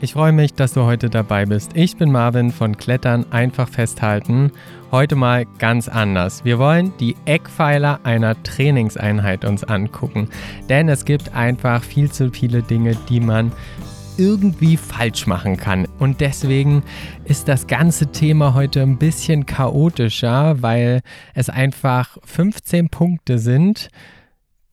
[0.00, 1.72] Ich freue mich, dass du heute dabei bist.
[1.74, 4.52] Ich bin Marvin von Klettern einfach festhalten.
[4.92, 6.44] Heute mal ganz anders.
[6.44, 10.28] Wir wollen die Eckpfeiler einer Trainingseinheit uns angucken,
[10.68, 13.50] denn es gibt einfach viel zu viele Dinge, die man
[14.18, 15.88] irgendwie falsch machen kann.
[15.98, 16.84] Und deswegen
[17.24, 21.00] ist das ganze Thema heute ein bisschen chaotischer, weil
[21.34, 23.90] es einfach 15 Punkte sind,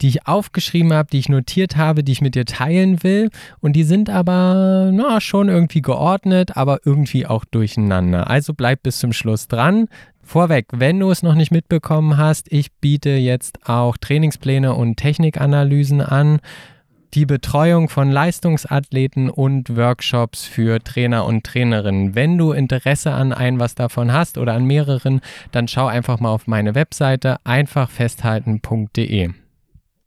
[0.02, 3.30] die ich aufgeschrieben habe, die ich notiert habe, die ich mit dir teilen will.
[3.60, 8.30] Und die sind aber na, schon irgendwie geordnet, aber irgendwie auch durcheinander.
[8.30, 9.88] Also bleib bis zum Schluss dran.
[10.22, 16.02] Vorweg, wenn du es noch nicht mitbekommen hast, ich biete jetzt auch Trainingspläne und Technikanalysen
[16.02, 16.40] an,
[17.14, 22.16] die Betreuung von Leistungsathleten und Workshops für Trainer und Trainerinnen.
[22.16, 25.22] Wenn du Interesse an ein was davon hast oder an mehreren,
[25.52, 29.45] dann schau einfach mal auf meine Webseite einfachfesthalten.de.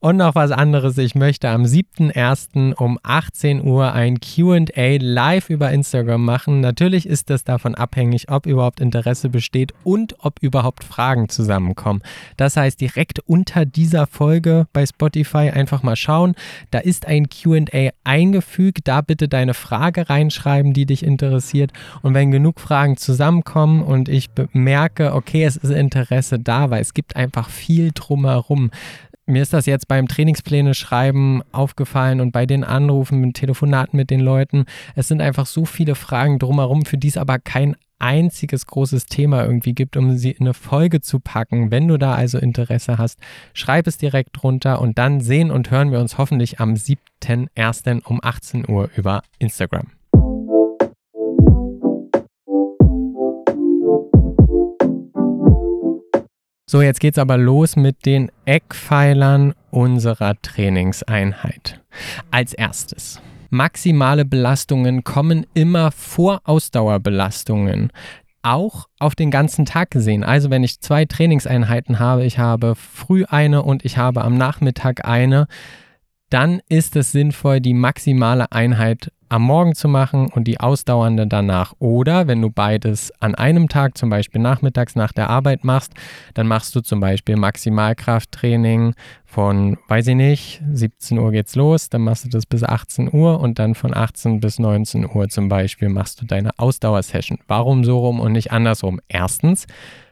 [0.00, 2.74] Und noch was anderes, ich möchte am 7.1.
[2.74, 6.60] um 18 Uhr ein QA live über Instagram machen.
[6.60, 12.00] Natürlich ist das davon abhängig, ob überhaupt Interesse besteht und ob überhaupt Fragen zusammenkommen.
[12.36, 16.36] Das heißt, direkt unter dieser Folge bei Spotify einfach mal schauen.
[16.70, 18.86] Da ist ein QA eingefügt.
[18.86, 21.72] Da bitte deine Frage reinschreiben, die dich interessiert.
[22.02, 26.94] Und wenn genug Fragen zusammenkommen und ich merke, okay, es ist Interesse da, weil es
[26.94, 28.70] gibt einfach viel drumherum
[29.28, 34.10] mir ist das jetzt beim Trainingspläne schreiben aufgefallen und bei den Anrufen, mit Telefonaten mit
[34.10, 34.64] den Leuten.
[34.94, 39.44] Es sind einfach so viele Fragen drumherum, für die es aber kein einziges großes Thema
[39.44, 41.70] irgendwie gibt, um sie in eine Folge zu packen.
[41.70, 43.18] Wenn du da also Interesse hast,
[43.52, 48.04] schreib es direkt drunter und dann sehen und hören wir uns hoffentlich am 7.1.
[48.04, 49.97] um 18 Uhr über Instagram.
[56.70, 61.80] So, jetzt geht's aber los mit den Eckpfeilern unserer Trainingseinheit.
[62.30, 63.22] Als erstes.
[63.48, 67.90] Maximale Belastungen kommen immer vor Ausdauerbelastungen.
[68.42, 70.22] Auch auf den ganzen Tag gesehen.
[70.22, 75.06] Also wenn ich zwei Trainingseinheiten habe, ich habe früh eine und ich habe am Nachmittag
[75.08, 75.46] eine,
[76.28, 81.74] dann ist es sinnvoll, die maximale Einheit am Morgen zu machen und die ausdauernde danach.
[81.78, 85.92] Oder wenn du beides an einem Tag, zum Beispiel nachmittags nach der Arbeit machst,
[86.34, 88.94] dann machst du zum Beispiel Maximalkrafttraining
[89.24, 93.40] von, weiß ich nicht, 17 Uhr geht's los, dann machst du das bis 18 Uhr
[93.40, 97.38] und dann von 18 bis 19 Uhr zum Beispiel machst du deine Ausdauersession.
[97.46, 99.00] Warum so rum und nicht andersrum?
[99.08, 99.66] Erstens,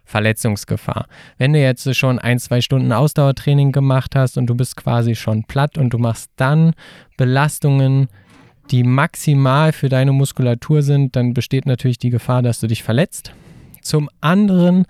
[0.07, 1.07] Verletzungsgefahr.
[1.37, 5.45] Wenn du jetzt schon ein, zwei Stunden Ausdauertraining gemacht hast und du bist quasi schon
[5.45, 6.75] platt und du machst dann
[7.17, 8.09] Belastungen,
[8.71, 13.33] die maximal für deine Muskulatur sind, dann besteht natürlich die Gefahr, dass du dich verletzt.
[13.83, 14.85] Zum anderen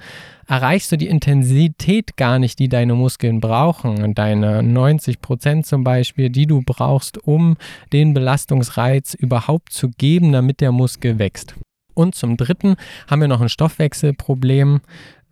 [0.47, 4.15] erreichst du die Intensität gar nicht, die deine Muskeln brauchen.
[4.15, 7.57] Deine 90 Prozent zum Beispiel, die du brauchst, um
[7.93, 11.55] den Belastungsreiz überhaupt zu geben, damit der Muskel wächst.
[11.95, 12.77] Und zum dritten
[13.09, 14.81] haben wir noch ein Stoffwechselproblem.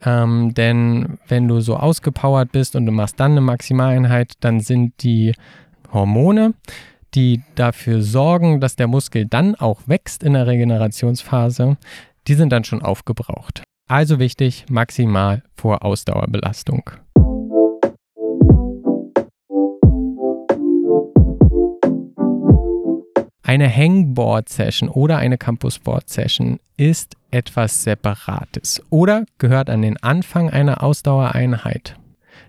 [0.05, 5.03] Ähm, denn wenn du so ausgepowert bist und du machst dann eine Maximaleinheit, dann sind
[5.03, 5.35] die
[5.93, 6.55] Hormone,
[7.15, 11.77] die dafür sorgen, dass der Muskel dann auch wächst in der Regenerationsphase,
[12.27, 13.63] die sind dann schon aufgebraucht.
[13.89, 16.91] Also wichtig, maximal vor Ausdauerbelastung.
[23.43, 31.97] Eine Hangboard-Session oder eine Campus-Board-Session ist etwas Separates oder gehört an den Anfang einer Ausdauereinheit.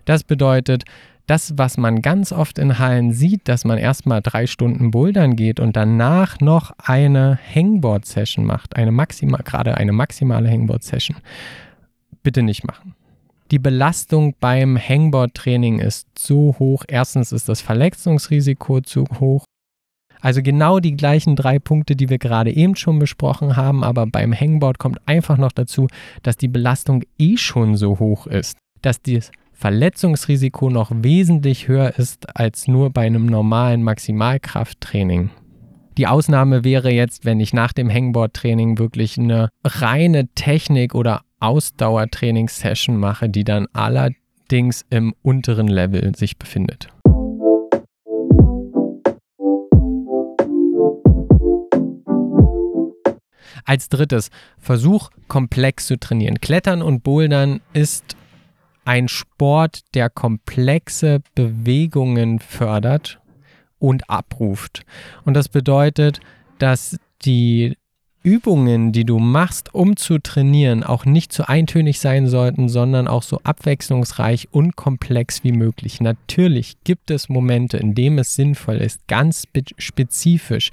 [0.06, 0.84] Das bedeutet,
[1.26, 5.58] das, was man ganz oft in Hallen sieht, dass man erstmal drei Stunden bouldern geht
[5.58, 11.16] und danach noch eine Hangboard-Session macht, eine maximal, gerade eine maximale Hangboard-Session,
[12.22, 12.94] bitte nicht machen.
[13.50, 16.84] Die Belastung beim Hangboard-Training ist so hoch.
[16.88, 19.44] Erstens ist das Verletzungsrisiko zu hoch.
[20.20, 24.32] Also genau die gleichen drei Punkte, die wir gerade eben schon besprochen haben, aber beim
[24.32, 25.86] Hangboard kommt einfach noch dazu,
[26.22, 32.36] dass die Belastung eh schon so hoch ist, dass das Verletzungsrisiko noch wesentlich höher ist
[32.36, 35.30] als nur bei einem normalen Maximalkrafttraining.
[35.96, 42.98] Die Ausnahme wäre jetzt, wenn ich nach dem Hangboard-Training wirklich eine reine Technik- oder Ausdauertrainingssession
[42.98, 46.88] mache, die dann allerdings im unteren Level sich befindet.
[53.64, 56.40] Als drittes, versuch komplex zu trainieren.
[56.40, 58.16] Klettern und Bouldern ist
[58.86, 63.20] ein Sport, der komplexe Bewegungen fördert
[63.78, 64.84] und abruft.
[65.24, 66.20] Und das bedeutet,
[66.58, 67.76] dass die
[68.22, 73.22] Übungen, die du machst, um zu trainieren, auch nicht zu eintönig sein sollten, sondern auch
[73.22, 76.00] so abwechslungsreich und komplex wie möglich.
[76.00, 79.44] Natürlich gibt es Momente, in denen es sinnvoll ist, ganz
[79.78, 80.70] spezifisch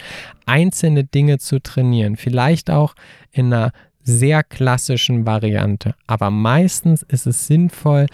[0.47, 2.15] einzelne Dinge zu trainieren.
[2.17, 2.95] Vielleicht auch
[3.31, 3.71] in einer
[4.03, 5.95] sehr klassischen Variante.
[6.07, 8.07] Aber meistens ist es sinnvoll,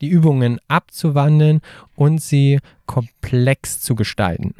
[0.00, 1.60] die Übungen abzuwandeln
[1.96, 4.54] und sie komplex zu gestalten.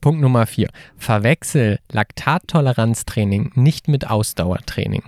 [0.00, 0.68] Punkt Nummer 4.
[0.96, 5.02] Verwechsel Laktattoleranztraining nicht mit Ausdauertraining.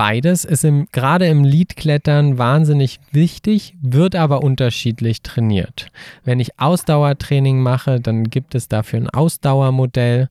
[0.00, 5.88] Beides ist im, gerade im Leadklettern wahnsinnig wichtig, wird aber unterschiedlich trainiert.
[6.24, 10.30] Wenn ich Ausdauertraining mache, dann gibt es dafür ein Ausdauermodell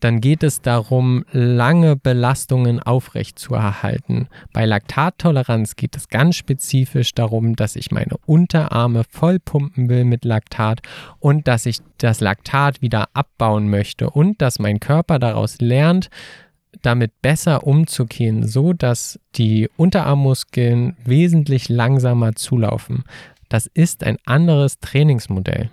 [0.00, 4.28] dann geht es darum, lange Belastungen aufrechtzuerhalten.
[4.52, 10.80] Bei Laktattoleranz geht es ganz spezifisch darum, dass ich meine Unterarme vollpumpen will mit Laktat
[11.18, 16.08] und dass ich das Laktat wieder abbauen möchte und dass mein Körper daraus lernt,
[16.82, 23.04] damit besser umzugehen, so dass die Unterarmmuskeln wesentlich langsamer zulaufen.
[23.48, 25.70] Das ist ein anderes Trainingsmodell.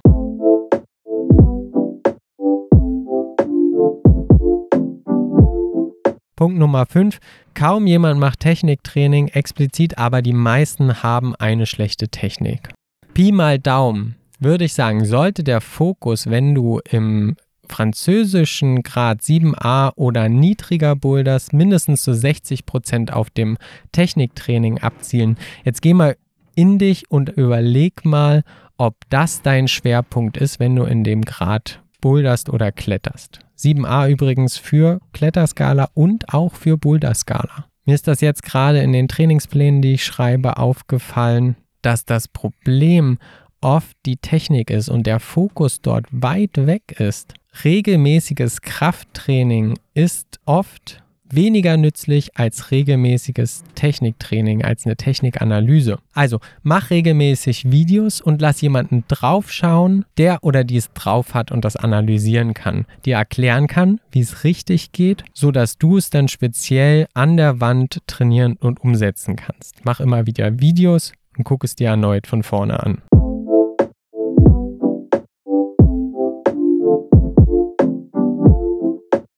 [6.35, 7.19] Punkt Nummer 5.
[7.55, 12.69] Kaum jemand macht Techniktraining explizit, aber die meisten haben eine schlechte Technik.
[13.13, 17.35] Pi mal Daumen würde ich sagen, sollte der Fokus, wenn du im
[17.69, 23.57] französischen Grad 7a oder niedriger Boulders mindestens zu 60 Prozent auf dem
[23.91, 25.37] Techniktraining abzielen.
[25.63, 26.17] Jetzt geh mal
[26.55, 28.43] in dich und überleg mal,
[28.77, 33.39] ob das dein Schwerpunkt ist, wenn du in dem Grad boulderst oder kletterst.
[33.57, 37.65] 7a übrigens für Kletterskala und auch für Boulderskala.
[37.85, 43.17] Mir ist das jetzt gerade in den Trainingsplänen, die ich schreibe, aufgefallen, dass das Problem
[43.61, 47.33] oft die Technik ist und der Fokus dort weit weg ist.
[47.63, 55.98] Regelmäßiges Krafttraining ist oft weniger nützlich als regelmäßiges Techniktraining, als eine Technikanalyse.
[56.13, 61.65] Also mach regelmäßig Videos und lass jemanden draufschauen, der oder die es drauf hat und
[61.65, 67.07] das analysieren kann, dir erklären kann, wie es richtig geht, sodass du es dann speziell
[67.13, 69.83] an der Wand trainieren und umsetzen kannst.
[69.83, 73.01] Mach immer wieder Videos und guck es dir erneut von vorne an.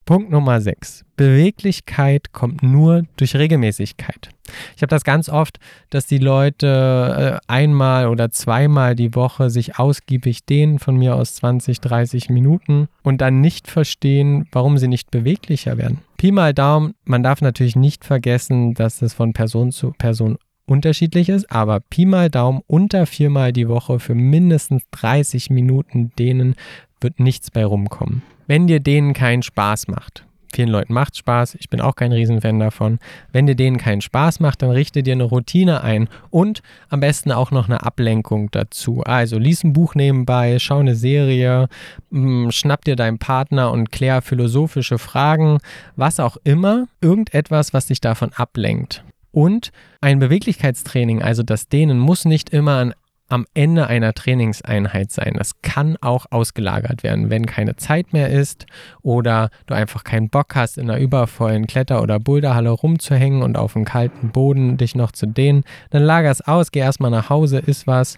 [0.09, 1.05] Punkt Nummer 6.
[1.17, 4.29] Beweglichkeit kommt nur durch Regelmäßigkeit.
[4.75, 5.59] Ich habe das ganz oft,
[5.91, 11.35] dass die Leute äh, einmal oder zweimal die Woche sich ausgiebig dehnen, von mir aus
[11.35, 15.99] 20, 30 Minuten und dann nicht verstehen, warum sie nicht beweglicher werden.
[16.17, 21.29] Pi mal Daumen, man darf natürlich nicht vergessen, dass es von Person zu Person unterschiedlich
[21.29, 26.55] ist, aber Pi mal Daumen unter viermal die Woche für mindestens 30 Minuten dehnen
[26.99, 30.25] wird nichts bei rumkommen wenn dir denen keinen Spaß macht.
[30.51, 32.97] Vielen Leuten macht Spaß, ich bin auch kein Riesenfan davon.
[33.31, 37.31] Wenn dir denen keinen Spaß macht, dann richte dir eine Routine ein und am besten
[37.31, 39.01] auch noch eine Ablenkung dazu.
[39.03, 41.67] Also lies ein Buch nebenbei, schau eine Serie,
[42.09, 45.59] mm, schnapp dir deinen Partner und klär philosophische Fragen,
[45.95, 49.03] was auch immer, irgendetwas, was dich davon ablenkt.
[49.31, 52.95] Und ein Beweglichkeitstraining, also das Dehnen, muss nicht immer an
[53.29, 55.35] am Ende einer Trainingseinheit sein.
[55.37, 58.65] Das kann auch ausgelagert werden, wenn keine Zeit mehr ist
[59.01, 63.73] oder du einfach keinen Bock hast, in einer übervollen Kletter- oder Boulderhalle rumzuhängen und auf
[63.73, 65.63] dem kalten Boden dich noch zu dehnen.
[65.91, 68.17] Dann lager es aus, geh erstmal nach Hause, isst was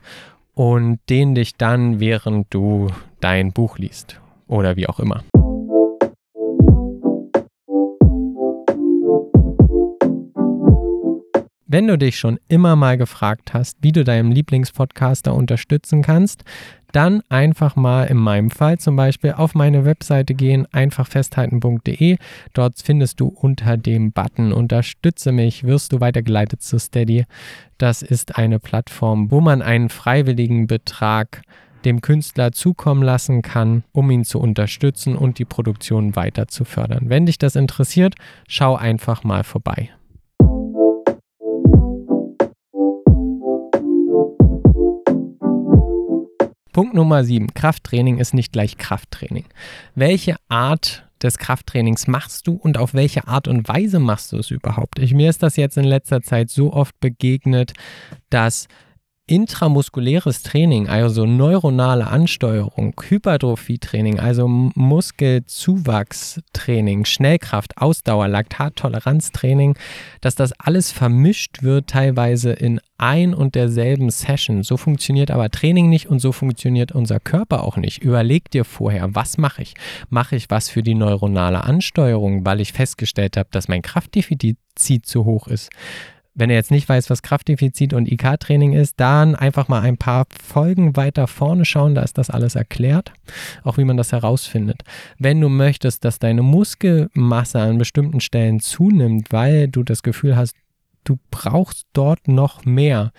[0.53, 2.87] und dehn dich dann, während du
[3.19, 5.23] dein Buch liest oder wie auch immer.
[11.73, 16.44] Wenn du dich schon immer mal gefragt hast, wie du deinem Lieblingspodcaster unterstützen kannst,
[16.92, 22.18] dann einfach mal in meinem Fall zum Beispiel auf meine Webseite gehen, einfachfesthalten.de.
[22.51, 27.23] Dort findest du unter dem Button Unterstütze mich, wirst du weitergeleitet zu Steady.
[27.78, 31.42] Das ist eine Plattform, wo man einen freiwilligen Betrag
[31.85, 37.06] dem Künstler zukommen lassen kann, um ihn zu unterstützen und die Produktion weiter zu fördern.
[37.07, 38.16] Wenn dich das interessiert,
[38.49, 39.92] schau einfach mal vorbei.
[46.71, 47.54] Punkt Nummer 7.
[47.54, 49.45] Krafttraining ist nicht gleich Krafttraining.
[49.94, 54.51] Welche Art des Krafttrainings machst du und auf welche Art und Weise machst du es
[54.51, 54.97] überhaupt?
[54.99, 57.73] Ich, mir ist das jetzt in letzter Zeit so oft begegnet,
[58.30, 58.68] dass
[59.31, 69.78] Intramuskuläres Training, also neuronale Ansteuerung, Hypertrophietraining, also Muskelzuwachstraining, Schnellkraft, Ausdauer, Laktattoleranztraining,
[70.19, 74.64] dass das alles vermischt wird, teilweise in ein und derselben Session.
[74.64, 78.04] So funktioniert aber Training nicht und so funktioniert unser Körper auch nicht.
[78.04, 79.76] Überleg dir vorher, was mache ich?
[80.09, 85.23] Mache ich was für die neuronale Ansteuerung, weil ich festgestellt habe, dass mein Kraftdefizit zu
[85.23, 85.69] hoch ist?
[86.33, 90.26] Wenn ihr jetzt nicht weiß, was Kraftdefizit und IK-Training ist, dann einfach mal ein paar
[90.42, 93.11] Folgen weiter vorne schauen, da ist das alles erklärt,
[93.64, 94.83] auch wie man das herausfindet.
[95.19, 100.56] Wenn du möchtest, dass deine Muskelmasse an bestimmten Stellen zunimmt, weil du das Gefühl hast,
[101.04, 103.11] du brauchst dort noch mehr,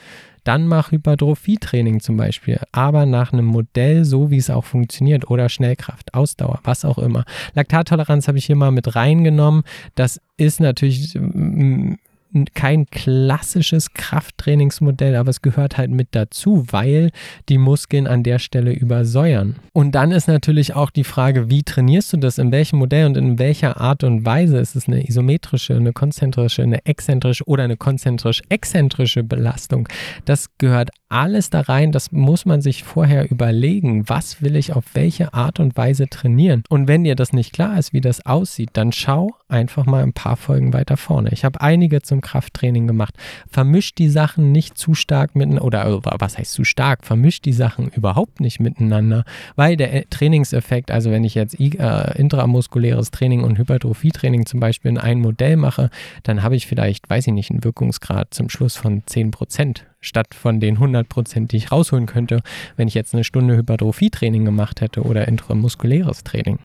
[0.44, 5.48] dann mach Hypertrophietraining zum Beispiel, aber nach einem Modell, so wie es auch funktioniert, oder
[5.48, 7.24] Schnellkraft, Ausdauer, was auch immer.
[7.54, 9.62] Laktattoleranz habe ich hier mal mit reingenommen.
[9.94, 11.94] Das ist natürlich mm,
[12.54, 17.10] kein klassisches Krafttrainingsmodell, aber es gehört halt mit dazu, weil
[17.48, 19.56] die Muskeln an der Stelle übersäuern.
[19.72, 23.16] Und dann ist natürlich auch die Frage, wie trainierst du das, in welchem Modell und
[23.16, 24.58] in welcher Art und Weise?
[24.58, 29.88] Ist es eine isometrische, eine konzentrische, eine exzentrische oder eine konzentrisch-exzentrische Belastung?
[30.24, 34.84] Das gehört alles da rein, das muss man sich vorher überlegen, was will ich auf
[34.94, 36.64] welche Art und Weise trainieren.
[36.70, 40.14] Und wenn dir das nicht klar ist, wie das aussieht, dann schau einfach mal ein
[40.14, 41.28] paar Folgen weiter vorne.
[41.32, 43.14] Ich habe einige zum Krafttraining gemacht.
[43.48, 47.04] Vermischt die Sachen nicht zu stark miteinander, oder also, was heißt zu stark?
[47.04, 49.24] Vermischt die Sachen überhaupt nicht miteinander,
[49.56, 54.90] weil der äh, Trainingseffekt, also wenn ich jetzt äh, intramuskuläres Training und Hypertrophietraining zum Beispiel
[54.90, 55.90] in ein Modell mache,
[56.22, 60.34] dann habe ich vielleicht, weiß ich nicht, einen Wirkungsgrad zum Schluss von 10 Prozent statt
[60.34, 62.42] von den 100 Prozent, die ich rausholen könnte,
[62.76, 66.58] wenn ich jetzt eine Stunde Hypertrophietraining gemacht hätte oder intramuskuläres Training.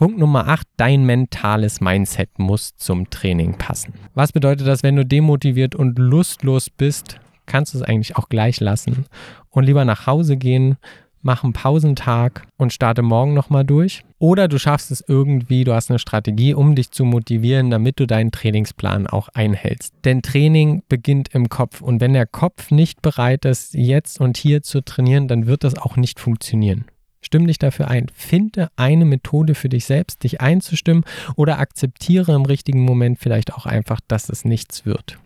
[0.00, 3.92] Punkt Nummer 8, dein mentales Mindset muss zum Training passen.
[4.14, 8.60] Was bedeutet das, wenn du demotiviert und lustlos bist, kannst du es eigentlich auch gleich
[8.60, 9.04] lassen
[9.50, 10.78] und lieber nach Hause gehen,
[11.20, 14.02] mach einen Pausentag und starte morgen nochmal durch.
[14.18, 18.06] Oder du schaffst es irgendwie, du hast eine Strategie, um dich zu motivieren, damit du
[18.06, 19.92] deinen Trainingsplan auch einhältst.
[20.06, 24.62] Denn Training beginnt im Kopf und wenn der Kopf nicht bereit ist, jetzt und hier
[24.62, 26.86] zu trainieren, dann wird das auch nicht funktionieren.
[27.22, 28.06] Stimm dich dafür ein.
[28.14, 31.04] Finde eine Methode für dich selbst, dich einzustimmen
[31.36, 35.18] oder akzeptiere im richtigen Moment vielleicht auch einfach, dass es nichts wird.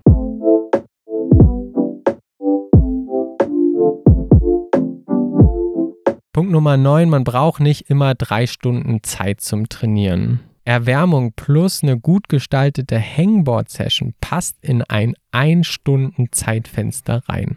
[6.33, 10.41] Punkt Nummer 9, man braucht nicht immer drei Stunden Zeit zum Trainieren.
[10.65, 17.57] Erwärmung plus eine gut gestaltete Hangboard-Session passt in ein 1 Stunden Zeitfenster rein.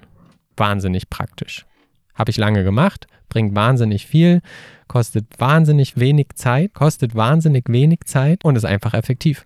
[0.57, 1.66] Wahnsinnig praktisch.
[2.17, 4.41] Habe ich lange gemacht, bringt wahnsinnig viel,
[4.87, 9.45] kostet wahnsinnig wenig Zeit, kostet wahnsinnig wenig Zeit und ist einfach effektiv.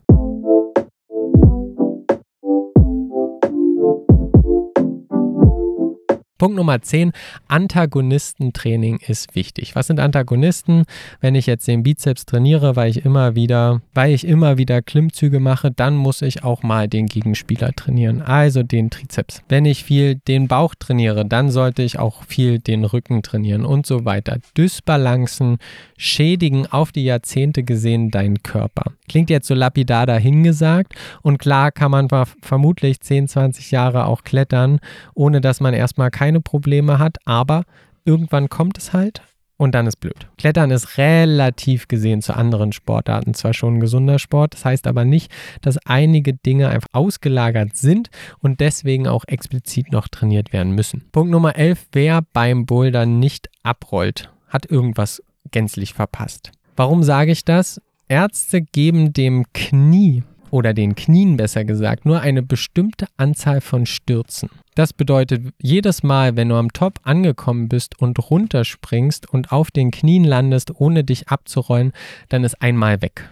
[6.42, 7.12] Punkt Nummer 10,
[7.50, 9.76] Antagonistentraining ist wichtig.
[9.76, 10.86] Was sind Antagonisten?
[11.20, 15.40] Wenn ich jetzt den Bizeps trainiere, weil ich immer wieder, weil ich immer wieder Klimmzüge
[15.40, 19.44] mache, dann muss ich auch mal den Gegenspieler trainieren, also den Trizeps.
[19.50, 23.86] Wenn ich viel den Bauch trainiere, dann sollte ich auch viel den Rücken trainieren und
[23.86, 24.40] so weiter.
[24.58, 25.60] Dysbalancen
[26.02, 28.94] schädigen auf die Jahrzehnte gesehen deinen Körper.
[29.08, 32.08] Klingt jetzt so lapidar dahingesagt und klar kann man
[32.42, 34.80] vermutlich 10, 20 Jahre auch klettern,
[35.14, 37.66] ohne dass man erstmal keine Probleme hat, aber
[38.04, 39.22] irgendwann kommt es halt
[39.58, 40.28] und dann ist blöd.
[40.40, 45.06] Klettern ist relativ gesehen zu anderen Sportarten zwar schon ein gesunder Sport, das heißt aber
[45.06, 45.32] nicht,
[45.62, 51.04] dass einige Dinge einfach ausgelagert sind und deswegen auch explizit noch trainiert werden müssen.
[51.12, 56.52] Punkt Nummer 11, wer beim Bouldern nicht abrollt, hat irgendwas gänzlich verpasst.
[56.76, 57.82] Warum sage ich das?
[58.08, 64.50] Ärzte geben dem Knie oder den Knien besser gesagt, nur eine bestimmte Anzahl von Stürzen.
[64.76, 69.92] Das bedeutet, jedes Mal, wenn du am Top angekommen bist und runterspringst und auf den
[69.92, 71.94] Knien landest, ohne dich abzurollen,
[72.30, 73.30] dann ist einmal weg.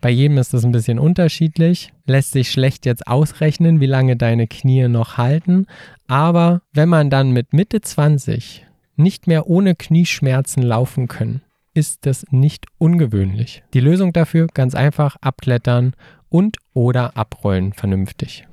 [0.00, 4.46] Bei jedem ist das ein bisschen unterschiedlich, lässt sich schlecht jetzt ausrechnen, wie lange deine
[4.46, 5.66] Knie noch halten,
[6.06, 8.67] aber wenn man dann mit Mitte 20
[8.98, 13.62] nicht mehr ohne Knieschmerzen laufen können, ist das nicht ungewöhnlich.
[13.72, 15.94] Die Lösung dafür ganz einfach abklettern
[16.28, 18.44] und oder abrollen vernünftig.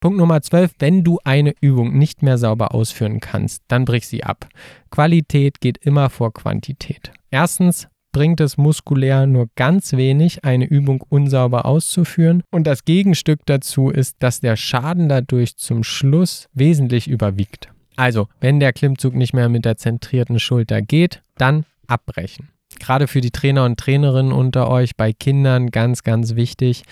[0.00, 4.24] Punkt Nummer 12, wenn du eine Übung nicht mehr sauber ausführen kannst, dann brich sie
[4.24, 4.48] ab.
[4.90, 7.10] Qualität geht immer vor Quantität.
[7.30, 13.90] Erstens bringt es muskulär nur ganz wenig, eine Übung unsauber auszuführen und das Gegenstück dazu
[13.90, 17.68] ist, dass der Schaden dadurch zum Schluss wesentlich überwiegt.
[17.96, 22.48] Also, wenn der Klimmzug nicht mehr mit der zentrierten Schulter geht, dann abbrechen.
[22.78, 26.84] Gerade für die Trainer und Trainerinnen unter euch, bei Kindern ganz, ganz wichtig.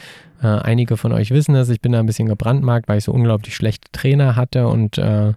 [0.42, 3.12] Äh, einige von euch wissen das, ich bin da ein bisschen gebrandmarkt, weil ich so
[3.12, 5.34] unglaublich schlechte Trainer hatte und äh,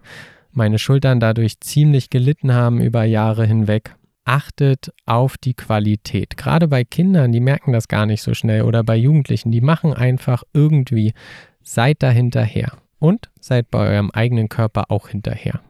[0.51, 3.95] meine Schultern dadurch ziemlich gelitten haben über Jahre hinweg.
[4.31, 6.37] Achtet auf die Qualität.
[6.37, 9.91] Gerade bei Kindern, die merken das gar nicht so schnell oder bei Jugendlichen, die machen
[9.91, 11.15] einfach irgendwie.
[11.63, 15.61] Seid da hinterher und seid bei eurem eigenen Körper auch hinterher.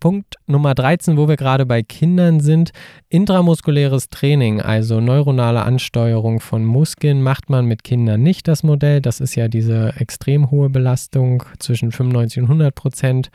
[0.00, 2.70] Punkt Nummer 13, wo wir gerade bei Kindern sind,
[3.08, 9.00] intramuskuläres Training, also neuronale Ansteuerung von Muskeln, macht man mit Kindern nicht das Modell.
[9.00, 13.30] Das ist ja diese extrem hohe Belastung zwischen 95 und 100 Prozent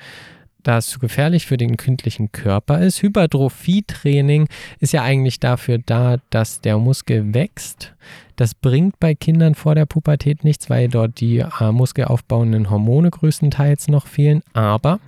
[0.64, 3.02] das zu gefährlich für den kindlichen Körper ist.
[3.02, 4.48] Hypertrophietraining
[4.80, 7.94] ist ja eigentlich dafür da, dass der Muskel wächst.
[8.36, 13.90] Das bringt bei Kindern vor der Pubertät nichts, weil dort die äh, muskelaufbauenden Hormone größtenteils
[13.90, 14.42] noch fehlen.
[14.54, 15.00] Aber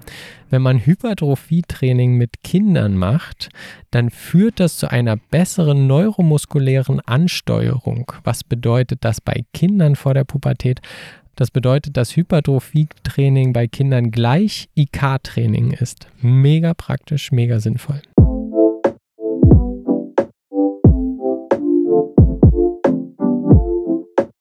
[0.52, 3.50] wenn man Hypertrophietraining mit Kindern macht,
[3.90, 8.12] dann führt das zu einer besseren neuromuskulären Ansteuerung.
[8.24, 10.82] Was bedeutet das bei Kindern vor der Pubertät?
[11.38, 16.08] Das bedeutet, dass Hypertrophie-Training bei Kindern gleich IK-Training ist.
[16.22, 18.02] Mega praktisch, mega sinnvoll.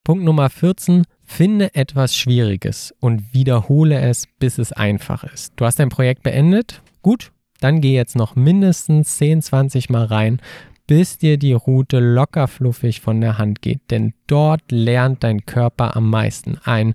[0.04, 1.02] Punkt Nummer 14.
[1.24, 5.54] Finde etwas Schwieriges und wiederhole es, bis es einfach ist.
[5.56, 6.80] Du hast dein Projekt beendet?
[7.02, 10.40] Gut, dann geh jetzt noch mindestens 10, 20 Mal rein,
[10.86, 13.90] bis dir die Route locker fluffig von der Hand geht.
[13.90, 16.58] Denn dort lernt dein Körper am meisten.
[16.64, 16.94] Ein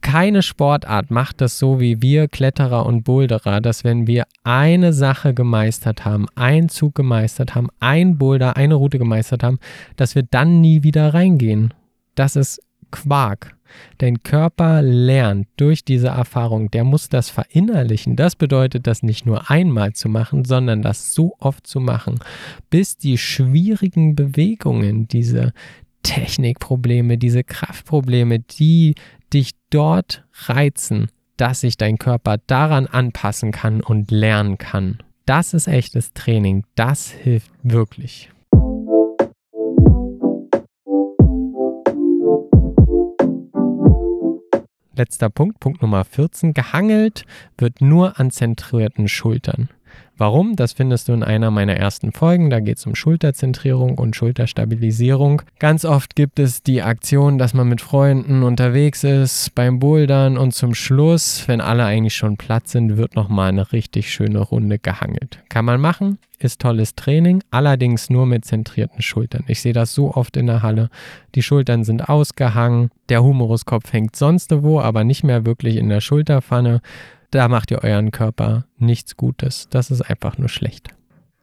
[0.00, 5.34] keine Sportart macht das so wie wir Kletterer und Boulderer, dass wenn wir eine Sache
[5.34, 9.58] gemeistert haben, einen Zug gemeistert haben, ein Boulder, eine Route gemeistert haben,
[9.96, 11.74] dass wir dann nie wieder reingehen.
[12.14, 13.56] Das ist Quark.
[13.98, 18.16] Dein Körper lernt durch diese Erfahrung, der muss das verinnerlichen.
[18.16, 22.18] Das bedeutet, das nicht nur einmal zu machen, sondern das so oft zu machen,
[22.70, 25.52] bis die schwierigen Bewegungen, diese
[26.02, 28.94] Technikprobleme, diese Kraftprobleme, die
[29.32, 34.98] dich dort reizen, dass sich dein Körper daran anpassen kann und lernen kann.
[35.26, 36.64] Das ist echtes Training.
[36.74, 38.30] Das hilft wirklich.
[44.98, 46.54] Letzter Punkt, Punkt Nummer 14.
[46.54, 47.24] Gehangelt
[47.56, 49.68] wird nur an zentrierten Schultern.
[50.18, 50.56] Warum?
[50.56, 52.50] Das findest du in einer meiner ersten Folgen.
[52.50, 55.42] Da geht es um Schulterzentrierung und Schulterstabilisierung.
[55.60, 60.52] Ganz oft gibt es die Aktion, dass man mit Freunden unterwegs ist beim Bouldern und
[60.52, 65.38] zum Schluss, wenn alle eigentlich schon platt sind, wird nochmal eine richtig schöne Runde gehangelt.
[65.48, 69.44] Kann man machen, ist tolles Training, allerdings nur mit zentrierten Schultern.
[69.46, 70.90] Ich sehe das so oft in der Halle.
[71.36, 76.00] Die Schultern sind ausgehangen, der Humeruskopf hängt sonst wo, aber nicht mehr wirklich in der
[76.00, 76.80] Schulterpfanne.
[77.30, 79.68] Da macht ihr euren Körper nichts Gutes.
[79.70, 80.88] Das ist einfach nur schlecht.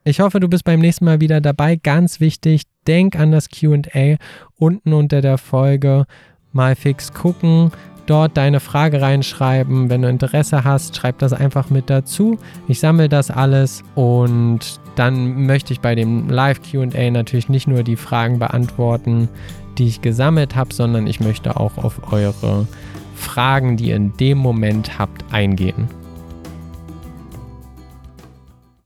[0.04, 1.76] Ich hoffe, du bist beim nächsten Mal wieder dabei.
[1.76, 4.16] Ganz wichtig, denk an das QA
[4.56, 6.06] unten unter der Folge.
[6.52, 7.70] Mal fix gucken,
[8.06, 9.90] dort deine Frage reinschreiben.
[9.90, 12.38] Wenn du Interesse hast, schreib das einfach mit dazu.
[12.68, 17.96] Ich sammle das alles und dann möchte ich bei dem Live-QA natürlich nicht nur die
[17.96, 19.28] Fragen beantworten,
[19.78, 22.66] die ich gesammelt habe, sondern ich möchte auch auf eure
[23.16, 25.88] Fragen, die ihr in dem Moment habt, eingehen.